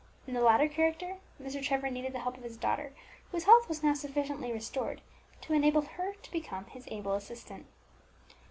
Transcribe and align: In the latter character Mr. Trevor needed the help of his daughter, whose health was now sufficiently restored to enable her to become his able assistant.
In 0.25 0.33
the 0.33 0.41
latter 0.41 0.67
character 0.67 1.17
Mr. 1.39 1.61
Trevor 1.61 1.91
needed 1.91 2.11
the 2.11 2.17
help 2.21 2.35
of 2.35 2.41
his 2.41 2.57
daughter, 2.57 2.91
whose 3.31 3.43
health 3.43 3.69
was 3.69 3.83
now 3.83 3.93
sufficiently 3.93 4.51
restored 4.51 4.99
to 5.41 5.53
enable 5.53 5.81
her 5.83 6.13
to 6.23 6.31
become 6.31 6.65
his 6.65 6.87
able 6.87 7.13
assistant. 7.13 7.67